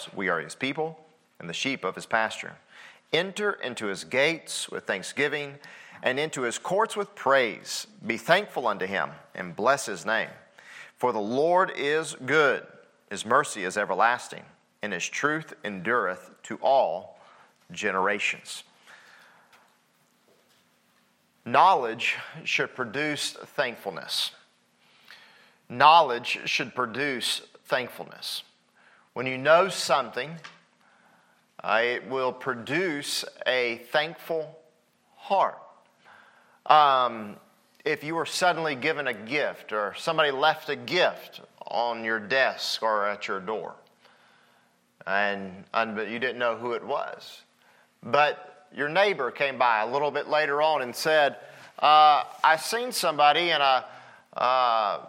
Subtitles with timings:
[0.00, 0.16] ourselves.
[0.16, 0.98] We are his people
[1.38, 2.56] and the sheep of his pasture.
[3.12, 5.58] Enter into his gates with thanksgiving
[6.02, 7.86] and into his courts with praise.
[8.06, 10.30] Be thankful unto him and bless his name.
[10.96, 12.66] For the Lord is good,
[13.08, 14.44] his mercy is everlasting,
[14.82, 17.18] and his truth endureth to all
[17.72, 18.64] generations.
[21.44, 24.32] Knowledge should produce thankfulness.
[25.68, 28.42] Knowledge should produce thankfulness.
[29.12, 30.36] When you know something,
[31.62, 34.56] uh, it will produce a thankful
[35.16, 35.58] heart.
[36.66, 37.36] Um,
[37.84, 42.82] if you were suddenly given a gift or somebody left a gift on your desk
[42.82, 43.74] or at your door,
[45.06, 47.42] and, you didn't know who it was,
[48.04, 51.36] but your neighbor came by a little bit later on and said,
[51.80, 53.84] uh, I seen somebody in a
[54.36, 55.00] uh,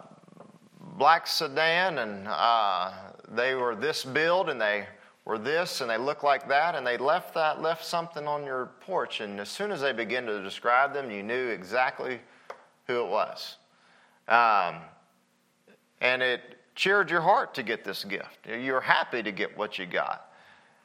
[0.98, 2.92] black sedan and uh,
[3.34, 4.86] they were this build and they
[5.24, 8.66] were this and they looked like that and they left that left something on your
[8.80, 12.20] porch and as soon as they began to describe them you knew exactly
[12.86, 13.56] who it was.
[14.28, 14.76] Um,
[16.00, 16.40] and it
[16.74, 18.46] cheered your heart to get this gift.
[18.46, 20.28] You were happy to get what you got.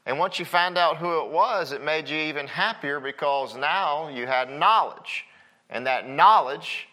[0.05, 4.07] And once you found out who it was it made you even happier because now
[4.07, 5.25] you had knowledge.
[5.69, 6.87] And that knowledge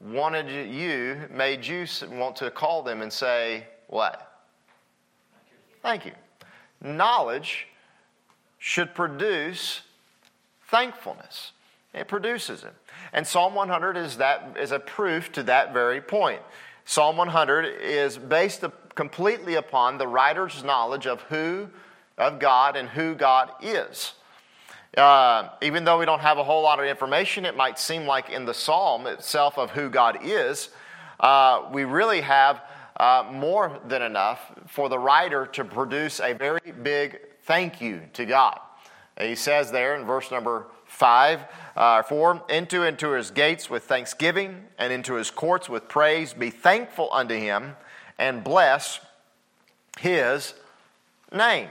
[0.00, 4.27] wanted you made you want to call them and say what
[5.82, 6.12] thank you
[6.82, 7.66] knowledge
[8.58, 9.82] should produce
[10.68, 11.52] thankfulness.
[11.94, 12.74] It produces it.
[13.12, 16.42] And Psalm 100 is, that, is a proof to that very point.
[16.84, 21.68] Psalm 100 is based completely upon the writer's knowledge of who,
[22.16, 24.14] of God, and who God is.
[24.96, 28.30] Uh, even though we don't have a whole lot of information, it might seem like
[28.30, 30.70] in the psalm itself of who God is,
[31.20, 32.62] uh, we really have
[32.98, 38.26] uh, more than enough for the writer to produce a very big thank you to
[38.26, 38.58] God.
[39.20, 41.40] He says there in verse number five,
[41.76, 46.32] uh, four, into into his gates with thanksgiving and into his courts with praise.
[46.32, 47.76] Be thankful unto him
[48.18, 49.00] and bless
[49.98, 50.54] his
[51.32, 51.68] name.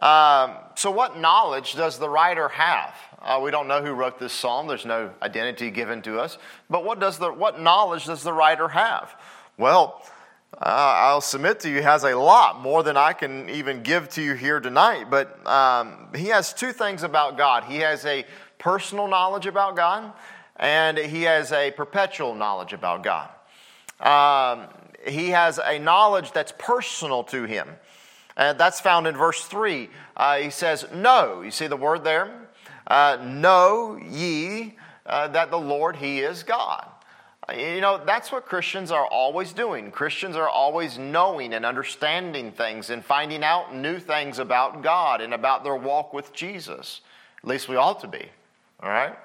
[0.00, 2.94] Um, so, what knowledge does the writer have?
[3.20, 4.68] Uh, we don't know who wrote this psalm.
[4.68, 6.38] There's no identity given to us.
[6.70, 9.16] But what does the what knowledge does the writer have?
[9.56, 10.04] Well,
[10.56, 14.34] I'll submit to you, has a lot more than I can even give to you
[14.34, 15.06] here tonight.
[15.10, 18.24] But um, he has two things about God he has a
[18.58, 20.12] personal knowledge about God,
[20.56, 23.28] and he has a perpetual knowledge about God.
[24.00, 24.66] Um,
[25.06, 27.68] he has a knowledge that's personal to him.
[28.36, 29.90] And that's found in verse 3.
[30.16, 31.42] Uh, he says, Know.
[31.42, 32.48] You see the word there?
[32.86, 36.86] Uh, know ye uh, that the Lord, He is God.
[37.56, 39.90] You know, that's what Christians are always doing.
[39.90, 45.32] Christians are always knowing and understanding things and finding out new things about God and
[45.32, 47.00] about their walk with Jesus.
[47.42, 48.26] At least we ought to be.
[48.82, 49.16] All right?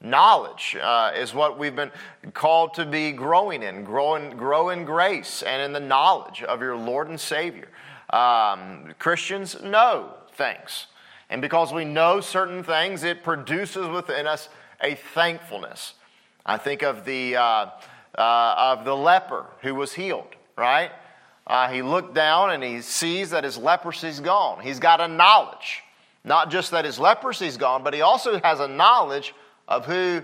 [0.00, 1.92] Knowledge uh, is what we've been
[2.34, 6.60] called to be growing in, grow in, grow in grace and in the knowledge of
[6.60, 7.68] your Lord and Savior.
[8.08, 10.86] Um, Christians know things.
[11.28, 14.48] And because we know certain things, it produces within us
[14.80, 15.94] a thankfulness.
[16.44, 17.66] I think of the, uh,
[18.16, 20.90] uh, of the leper who was healed, right?
[21.46, 24.60] Uh, he looked down and he sees that his leprosy's gone.
[24.60, 25.82] He's got a knowledge,
[26.24, 29.34] not just that his leprosy's gone, but he also has a knowledge
[29.66, 30.22] of who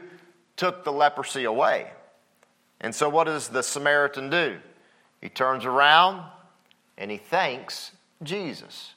[0.56, 1.90] took the leprosy away.
[2.80, 4.58] And so, what does the Samaritan do?
[5.20, 6.22] He turns around
[6.98, 8.92] and he thanks Jesus.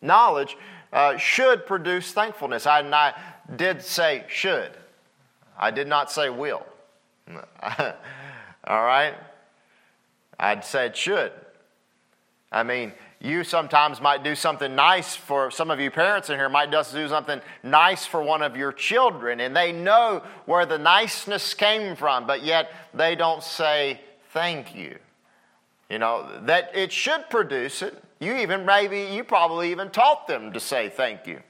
[0.00, 0.56] Knowledge
[0.92, 2.66] uh, should produce thankfulness.
[2.66, 3.14] I, I
[3.54, 4.70] did say should.
[5.58, 6.64] I did not say will.
[7.28, 9.14] All right?
[10.38, 11.32] I'd said should.
[12.50, 16.48] I mean, you sometimes might do something nice for some of you parents in here
[16.48, 20.78] might just do something nice for one of your children and they know where the
[20.78, 24.00] niceness came from but yet they don't say
[24.32, 24.96] thank you
[25.90, 30.52] you know that it should produce it you even maybe you probably even taught them
[30.52, 31.40] to say thank you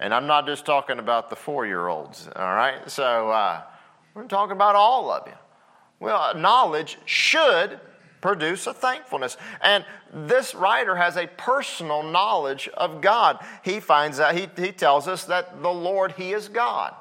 [0.00, 2.90] and I'm not just talking about the four year olds, all right?
[2.90, 3.62] So uh,
[4.14, 5.34] we're talking about all of you.
[6.00, 7.78] Well, knowledge should
[8.22, 9.36] produce a thankfulness.
[9.60, 13.44] And this writer has a personal knowledge of God.
[13.62, 16.94] He finds out, he, he tells us that the Lord, He is God.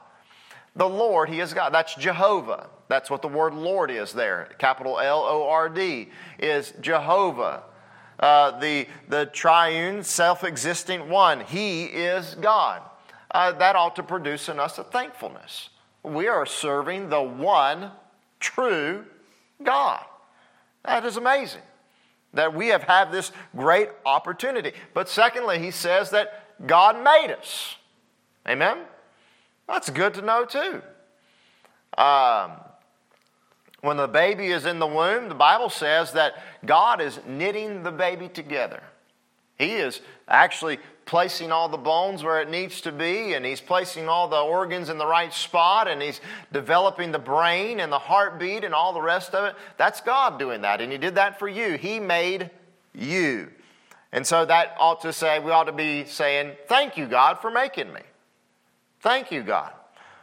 [0.76, 1.74] The Lord, He is God.
[1.74, 2.70] That's Jehovah.
[2.90, 4.50] That's what the word Lord is there.
[4.58, 7.64] Capital L O R D is Jehovah.
[8.20, 11.40] Uh, the, the triune, self existing one.
[11.40, 12.82] He is God
[13.32, 15.70] uh, that ought to produce in us a thankfulness.
[16.04, 17.92] We are serving the one
[18.40, 19.06] true
[19.64, 20.04] God.
[20.84, 21.62] That is amazing.
[22.34, 24.74] that we have had this great opportunity.
[24.94, 27.76] But secondly, he says that God made us.
[28.48, 28.80] Amen?
[29.68, 30.82] That's good to know too.
[31.98, 32.52] Um,
[33.82, 36.34] when the baby is in the womb, the Bible says that
[36.66, 38.84] God is knitting the baby together.
[39.60, 44.08] He is actually placing all the bones where it needs to be, and He's placing
[44.08, 46.22] all the organs in the right spot, and He's
[46.54, 49.56] developing the brain and the heartbeat and all the rest of it.
[49.78, 51.78] That's God doing that, and He did that for you.
[51.78, 52.50] He made
[52.94, 53.50] you.
[54.12, 57.52] And so that ought to say, we ought to be saying, Thank you, God, for
[57.52, 58.02] making me.
[59.02, 59.74] Thank you, God.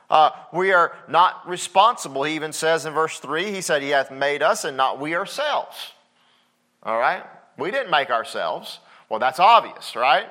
[0.09, 4.11] Uh, we are not responsible, he even says in verse 3, he said, He hath
[4.11, 5.93] made us and not we ourselves.
[6.83, 7.25] All right?
[7.59, 8.79] We didn't make ourselves.
[9.09, 10.27] Well, that's obvious, right?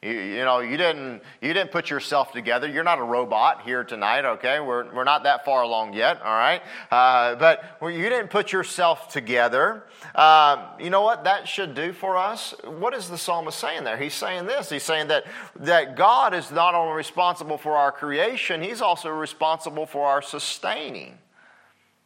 [0.00, 2.68] You, you, know, you didn't, you didn't put yourself together.
[2.68, 4.60] You're not a robot here tonight, okay?
[4.60, 6.62] We're, we're not that far along yet, all right?
[6.88, 9.82] Uh, but you didn't put yourself together.
[10.14, 12.54] Uh, you know what that should do for us?
[12.62, 13.96] What is the psalmist saying there?
[13.96, 14.70] He's saying this.
[14.70, 15.24] He's saying that,
[15.56, 21.18] that God is not only responsible for our creation, He's also responsible for our sustaining.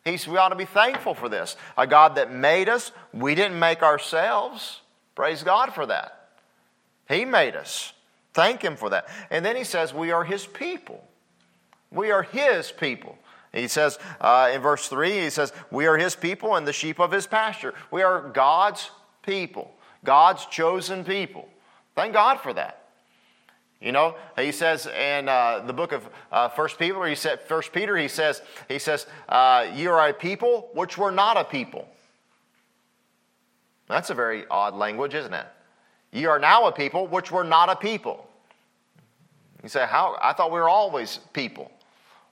[0.03, 1.56] He's, we ought to be thankful for this.
[1.76, 4.81] A God that made us, we didn't make ourselves.
[5.14, 6.31] Praise God for that.
[7.09, 7.93] He made us.
[8.32, 9.09] Thank Him for that.
[9.31, 11.05] And then He says, We are His people.
[11.91, 13.19] We are His people.
[13.53, 16.99] He says uh, in verse 3, He says, We are His people and the sheep
[16.99, 17.75] of His pasture.
[17.91, 18.91] We are God's
[19.23, 19.73] people,
[20.05, 21.49] God's chosen people.
[21.94, 22.79] Thank God for that.
[23.82, 27.73] You know, he says in uh, the book of uh, First Peter, he said First
[27.73, 31.88] Peter, he says, he says, uh, "You are a people which were not a people."
[33.88, 35.46] That's a very odd language, isn't it?
[36.12, 38.29] Ye are now a people which were not a people.
[39.62, 40.19] You say, How?
[40.20, 41.70] I thought we were always people.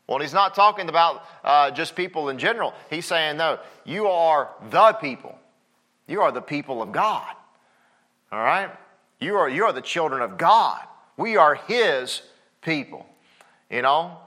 [0.07, 2.75] Well, he's not talking about uh, just people in general.
[2.91, 5.39] He's saying, No, you are the people.
[6.07, 7.35] You are the people of God.
[8.33, 8.71] All right?
[9.21, 10.81] You are, you are the children of God.
[11.17, 12.23] We are His
[12.63, 13.07] people.
[13.71, 14.19] You know?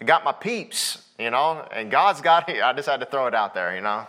[0.00, 3.34] I got my peeps, you know, and God's got, I just had to throw it
[3.34, 4.06] out there, you know.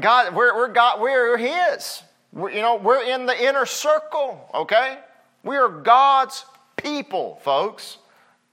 [0.00, 2.02] God, we're, we're, God, we're His.
[2.32, 4.98] We're, you know, we're in the inner circle, okay?
[5.42, 6.44] We are God's
[6.76, 7.98] people, folks.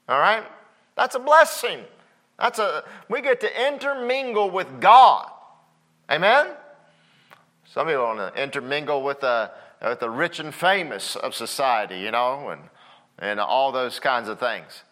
[0.07, 0.43] All right?
[0.95, 1.79] That's a blessing.
[2.37, 5.29] That's a we get to intermingle with God.
[6.09, 6.47] Amen?
[7.65, 9.51] Some people want to intermingle with the,
[9.81, 12.61] with the rich and famous of society, you know, and,
[13.19, 14.83] and all those kinds of things.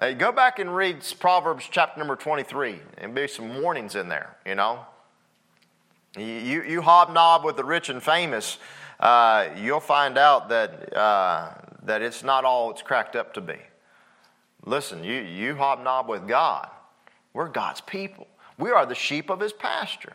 [0.00, 4.36] Hey, go back and read Proverbs chapter number 23, and be some warnings in there,
[4.44, 4.84] you know.
[6.16, 8.58] You, you hobnob with the rich and famous,
[9.00, 11.52] uh, you'll find out that, uh,
[11.84, 13.56] that it's not all it's cracked up to be.
[14.64, 16.68] Listen, you, you hobnob with God.
[17.32, 18.26] We're God's people.
[18.58, 20.12] We are the sheep of his pasture.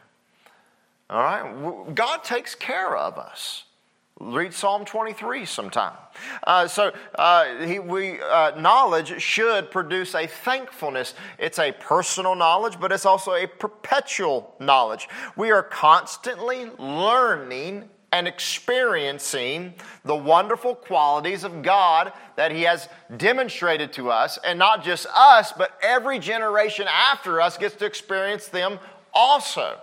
[1.09, 1.95] All right?
[1.95, 3.63] God takes care of us.
[4.19, 5.93] Read Psalm 23 sometime.
[6.45, 11.13] Uh, so, uh, he, we, uh, knowledge should produce a thankfulness.
[11.37, 15.07] It's a personal knowledge, but it's also a perpetual knowledge.
[15.35, 23.93] We are constantly learning and experiencing the wonderful qualities of God that He has demonstrated
[23.93, 28.79] to us, and not just us, but every generation after us gets to experience them
[29.13, 29.79] also.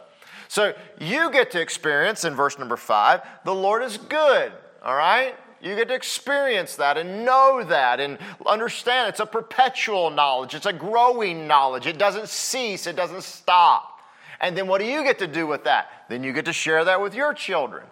[0.49, 4.53] So you get to experience in verse number five, the Lord is good,
[4.83, 5.35] all right?
[5.61, 10.67] You get to experience that and know that and understand it's a perpetual knowledge, it's
[10.67, 11.87] a growing knowledge.
[11.87, 14.01] It doesn't cease, it doesn't stop.
[14.41, 15.89] And then what do you get to do with that?
[16.11, 17.87] Then you get to share that with your children.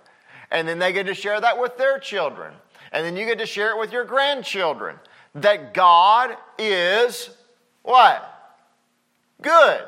[0.51, 2.53] And then they get to share that with their children.
[2.93, 4.97] And then you get to share it with your grandchildren.
[5.35, 7.31] That God is
[7.83, 8.29] what?
[9.41, 9.81] Good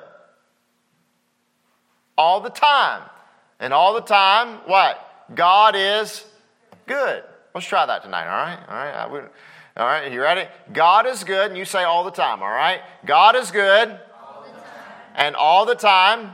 [2.16, 3.02] all the time.
[3.60, 4.98] And all the time, what?
[5.34, 6.24] God is
[6.86, 7.22] good.
[7.54, 8.58] Let's try that tonight, all right?
[8.68, 8.74] All
[9.14, 9.30] right,
[9.76, 10.48] all right, you ready?
[10.72, 12.80] God is good, and you say all the time, all right?
[13.06, 14.44] God is good, all
[15.14, 16.30] and all the time.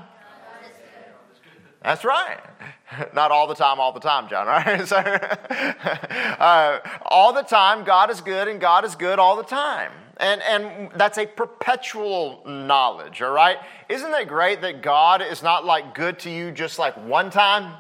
[1.82, 2.38] That's right.
[3.14, 4.86] Not all the time, all the time, John, right?
[4.88, 9.92] so, uh, all the time, God is good, and God is good all the time.
[10.20, 13.56] And, and that's a perpetual knowledge, all right?
[13.88, 17.72] Isn't it great that God is not like good to you just like one time?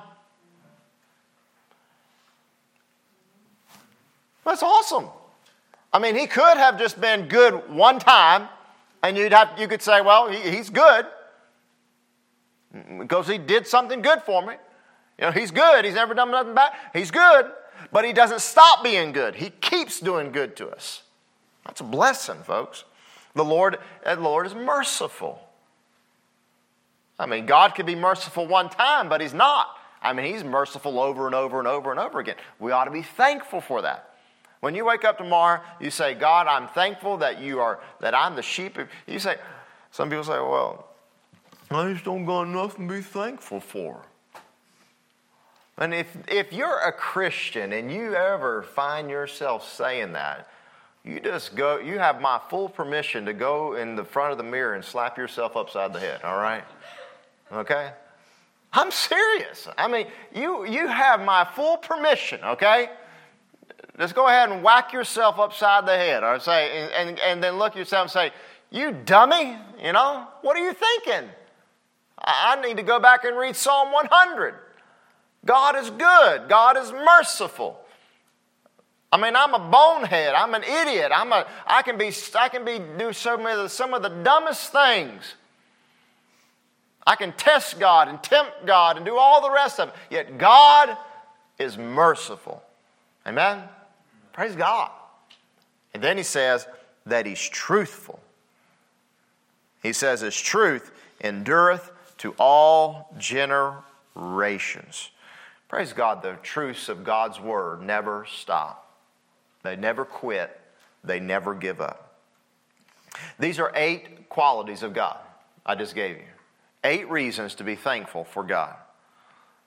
[4.42, 5.08] That's awesome.
[5.92, 8.48] I mean, he could have just been good one time,
[9.02, 11.04] and you'd have, you could say, well, he, he's good
[12.98, 14.54] because he did something good for me.
[15.18, 15.84] You know, he's good.
[15.84, 16.72] He's never done nothing bad.
[16.94, 17.50] He's good,
[17.92, 19.34] but he doesn't stop being good.
[19.34, 21.02] He keeps doing good to us.
[21.66, 22.84] That's a blessing, folks.
[23.34, 25.40] The Lord, the Lord is merciful.
[27.18, 29.68] I mean, God could be merciful one time, but He's not.
[30.02, 32.36] I mean, He's merciful over and over and over and over again.
[32.58, 34.14] We ought to be thankful for that.
[34.60, 38.36] When you wake up tomorrow, you say, God, I'm thankful that you are, that I'm
[38.36, 38.78] the sheep.
[39.06, 39.36] You say,
[39.90, 40.88] some people say, well,
[41.70, 44.02] I just don't got nothing to be thankful for.
[45.78, 50.46] And if, if you're a Christian and you ever find yourself saying that,
[51.04, 54.44] you just go, you have my full permission to go in the front of the
[54.44, 56.64] mirror and slap yourself upside the head, all right?
[57.52, 57.92] Okay?
[58.72, 59.66] I'm serious.
[59.78, 62.90] I mean, you, you have my full permission, okay?
[63.98, 67.58] Just go ahead and whack yourself upside the head, or say, and, and, and then
[67.58, 68.32] look yourself and say,
[68.70, 71.28] You dummy, you know, what are you thinking?
[72.18, 74.54] I need to go back and read Psalm 100.
[75.44, 77.79] God is good, God is merciful.
[79.12, 80.34] I mean, I'm a bonehead.
[80.34, 81.10] I'm an idiot.
[81.14, 84.08] I'm a, I can be, I can be, do some of, the, some of the
[84.08, 85.34] dumbest things.
[87.06, 89.94] I can test God and tempt God and do all the rest of it.
[90.10, 90.96] Yet God
[91.58, 92.62] is merciful.
[93.26, 93.64] Amen?
[94.32, 94.90] Praise God.
[95.92, 96.68] And then he says
[97.06, 98.20] that he's truthful.
[99.82, 105.10] He says his truth endureth to all generations.
[105.68, 108.89] Praise God, the truths of God's word never stop.
[109.62, 110.58] They never quit,
[111.04, 112.18] they never give up.
[113.38, 115.18] These are eight qualities of God
[115.64, 116.24] I just gave you.
[116.82, 118.74] Eight reasons to be thankful for God.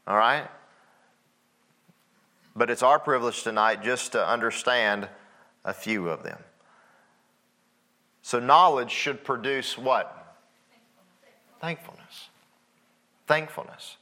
[0.08, 0.48] All right?
[2.56, 5.08] But it's our privilege tonight just to understand
[5.64, 6.40] a few of them.
[8.22, 10.38] So, knowledge should produce what?
[11.60, 12.30] Thankfulness.
[13.28, 13.98] Thankfulness.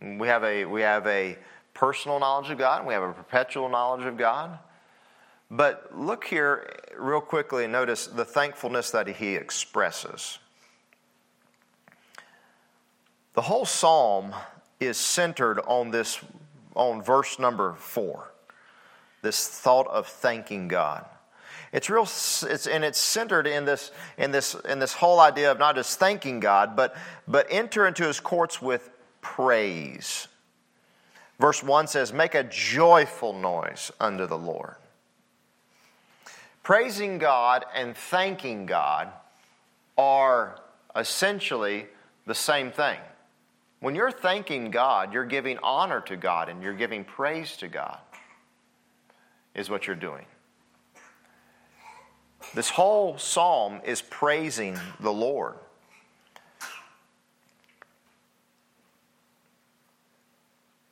[0.00, 1.38] We have a, we have a
[1.72, 4.58] personal knowledge of God, we have a perpetual knowledge of God.
[5.50, 10.38] But look here real quickly and notice the thankfulness that he expresses.
[13.34, 14.34] The whole psalm
[14.80, 16.20] is centered on this
[16.74, 18.30] on verse number 4.
[19.22, 21.04] This thought of thanking God.
[21.72, 25.58] It's real it's and it's centered in this in this in this whole idea of
[25.58, 26.96] not just thanking God, but
[27.26, 30.28] but enter into his courts with praise.
[31.40, 34.76] Verse 1 says, Make a joyful noise unto the Lord.
[36.64, 39.12] Praising God and thanking God
[39.98, 40.58] are
[40.96, 41.86] essentially
[42.26, 42.98] the same thing.
[43.80, 47.98] When you're thanking God, you're giving honor to God and you're giving praise to God,
[49.54, 50.24] is what you're doing.
[52.54, 55.56] This whole psalm is praising the Lord.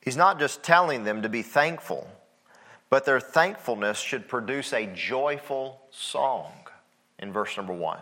[0.01, 2.07] He's not just telling them to be thankful
[2.93, 6.51] but their thankfulness should produce a joyful song
[7.17, 7.97] in verse number one.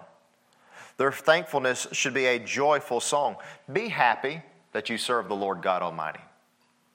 [0.98, 3.38] Their thankfulness should be a joyful song.
[3.72, 4.42] Be happy
[4.74, 6.20] that you serve the Lord God Almighty.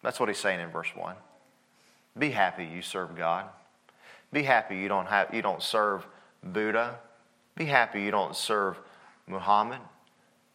[0.02, 1.16] That's what he's saying in verse 1.
[2.18, 3.46] Be happy you serve God.
[4.30, 6.06] Be happy you don't, have, you don't serve
[6.44, 6.98] Buddha.
[7.56, 8.78] Be happy you don't serve
[9.26, 9.80] Muhammad.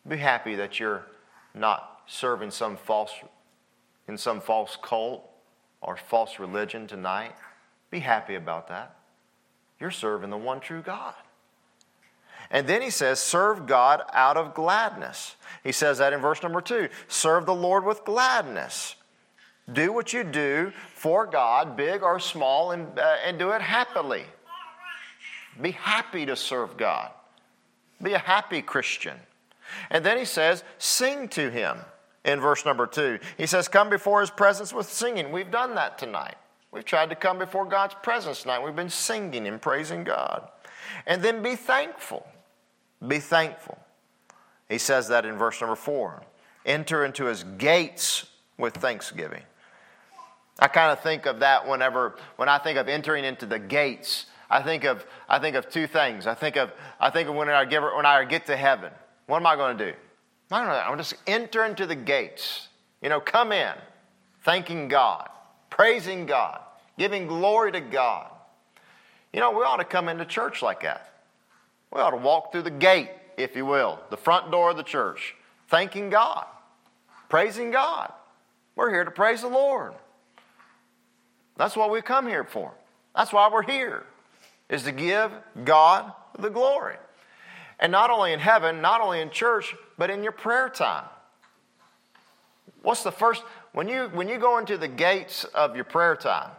[0.07, 1.07] Be happy that you're
[1.55, 3.13] not serving some false
[4.07, 5.27] in some false cult
[5.81, 7.33] or false religion tonight,
[7.89, 8.95] be happy about that.
[9.79, 11.15] You're serving the one true God.
[12.51, 15.35] And then he says, serve God out of gladness.
[15.63, 18.95] He says that in verse number two serve the Lord with gladness.
[19.71, 24.25] Do what you do for God, big or small, and, uh, and do it happily.
[25.61, 27.11] Be happy to serve God.
[28.01, 29.17] Be a happy Christian.
[29.89, 31.77] And then he says, sing to him
[32.23, 33.19] in verse number two.
[33.37, 35.31] He says, Come before his presence with singing.
[35.31, 36.35] We've done that tonight.
[36.71, 38.63] We've tried to come before God's presence tonight.
[38.63, 40.49] We've been singing and praising God.
[41.05, 42.25] And then be thankful.
[43.05, 43.77] Be thankful.
[44.69, 46.23] He says that in verse number four.
[46.65, 49.43] Enter into his gates with thanksgiving.
[50.59, 54.27] I kind of think of that whenever, when I think of entering into the gates,
[54.49, 56.27] I think of, I think of two things.
[56.27, 58.91] I think of, I think of when I, get, when I get to heaven.
[59.25, 59.97] What am I going to do?
[60.51, 60.73] I don't know.
[60.73, 62.67] I'm just enter into the gates.
[63.01, 63.73] You know, come in,
[64.43, 65.29] thanking God,
[65.69, 66.59] praising God,
[66.97, 68.29] giving glory to God.
[69.33, 71.13] You know, we ought to come into church like that.
[71.91, 74.83] We ought to walk through the gate, if you will, the front door of the
[74.83, 75.35] church,
[75.69, 76.45] thanking God,
[77.29, 78.11] praising God.
[78.75, 79.93] We're here to praise the Lord.
[81.57, 82.73] That's what we come here for.
[83.15, 84.05] That's why we're here,
[84.69, 85.31] is to give
[85.63, 86.95] God the glory.
[87.81, 91.05] And not only in heaven, not only in church, but in your prayer time.
[92.83, 96.51] What's the first, when you, when you go into the gates of your prayer time,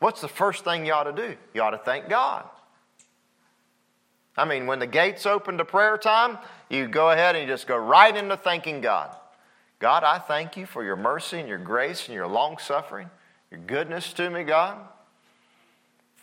[0.00, 1.36] what's the first thing you ought to do?
[1.54, 2.44] You ought to thank God.
[4.36, 7.66] I mean, when the gates open to prayer time, you go ahead and you just
[7.66, 9.14] go right into thanking God.
[9.78, 13.10] God, I thank you for your mercy and your grace and your long suffering,
[13.50, 14.78] your goodness to me, God.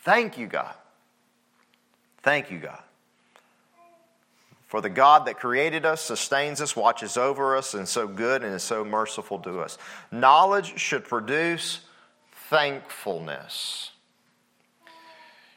[0.03, 0.73] Thank you, God.
[2.23, 2.81] Thank you, God.
[4.69, 8.43] For the God that created us, sustains us, watches over us, and is so good
[8.43, 9.79] and is so merciful to us.
[10.11, 11.79] Knowledge should produce
[12.51, 13.89] thankfulness.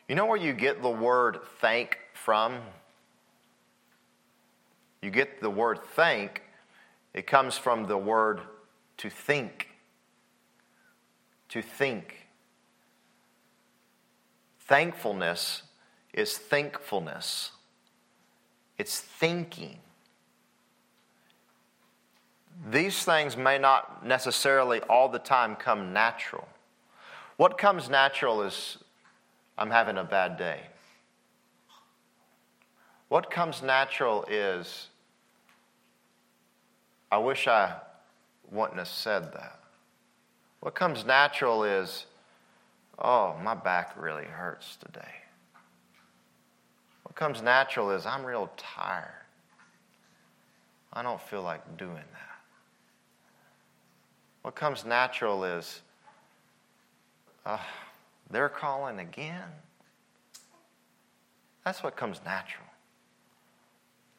[0.08, 2.56] You know where you get the word thank from?
[5.02, 6.40] You get the word thank,
[7.12, 8.40] it comes from the word
[8.96, 9.68] to think.
[11.50, 12.28] To think.
[14.60, 15.64] Thankfulness
[16.14, 17.50] is thankfulness,
[18.82, 19.78] it's thinking.
[22.68, 26.48] These things may not necessarily all the time come natural.
[27.36, 28.78] What comes natural is
[29.56, 30.62] I'm having a bad day.
[33.08, 34.88] What comes natural is
[37.12, 37.76] I wish I
[38.50, 39.60] wouldn't have said that.
[40.58, 42.06] What comes natural is,
[42.98, 45.14] oh, my back really hurts today.
[47.02, 49.08] What comes natural is, I'm real tired.
[50.92, 52.38] I don't feel like doing that.
[54.42, 55.80] What comes natural is,
[57.46, 57.58] uh,
[58.30, 59.48] they're calling again.
[61.64, 62.66] That's what comes natural.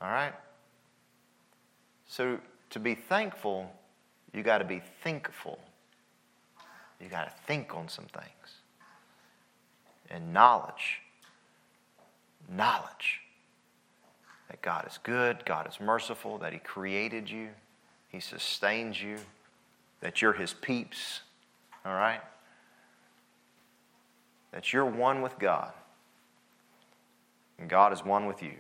[0.02, 0.34] All right?
[2.08, 2.40] So
[2.72, 3.72] to be thankful,
[4.34, 5.60] you got to be thinkful.
[7.00, 8.62] You got to think on some things.
[10.10, 11.02] And knowledge,
[12.55, 13.22] knowledge
[14.50, 17.50] that God is good, God is merciful, that He created you,
[18.10, 19.17] He sustains you,
[20.01, 21.22] that you're His peeps,
[21.86, 22.22] all right?
[24.51, 25.74] That you're one with God,
[27.57, 28.53] and God is one with you.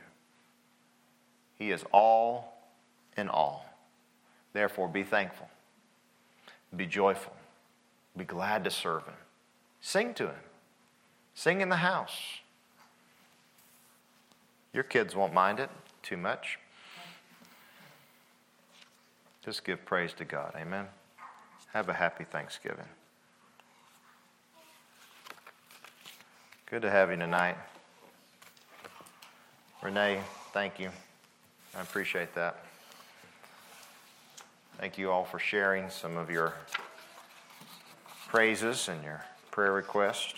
[1.55, 2.57] He is all
[3.15, 3.65] in all.
[4.53, 5.49] Therefore, be thankful,
[6.75, 7.35] be joyful,
[8.17, 9.13] be glad to serve Him.
[9.79, 10.41] Sing to Him,
[11.35, 12.17] sing in the house.
[14.73, 15.69] Your kids won't mind it
[16.01, 16.57] too much.
[19.45, 20.53] Just give praise to God.
[20.55, 20.85] Amen.
[21.73, 22.85] Have a happy Thanksgiving.
[26.65, 27.57] Good to have you tonight.
[29.81, 30.21] Renee,
[30.53, 30.89] thank you.
[31.77, 32.63] I appreciate that.
[34.79, 36.55] Thank you all for sharing some of your
[38.29, 40.33] praises and your prayer requests.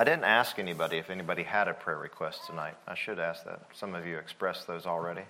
[0.00, 2.74] I didn't ask anybody if anybody had a prayer request tonight.
[2.86, 3.62] I should ask that.
[3.74, 5.22] Some of you expressed those already.